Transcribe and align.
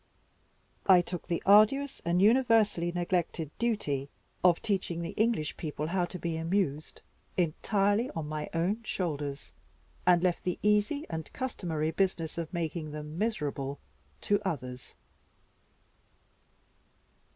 I 0.87 1.01
took 1.01 1.27
the 1.27 1.43
arduous 1.45 2.01
and 2.03 2.23
universally 2.23 2.91
neglected 2.91 3.51
duty 3.59 4.09
of 4.43 4.59
teaching 4.63 5.03
the 5.03 5.11
English 5.11 5.57
people 5.57 5.85
how 5.85 6.05
to 6.05 6.17
be 6.17 6.37
amused 6.37 7.03
entirely 7.37 8.09
on 8.15 8.27
my 8.27 8.49
own 8.51 8.81
shoulders, 8.81 9.51
and 10.07 10.23
left 10.23 10.43
the 10.43 10.57
easy 10.63 11.05
and 11.07 11.31
customary 11.33 11.91
business 11.91 12.39
of 12.39 12.51
making 12.51 12.89
them 12.89 13.19
miserable 13.19 13.77
to 14.21 14.41
others. 14.43 14.95